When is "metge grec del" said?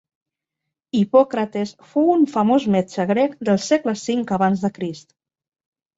2.77-3.63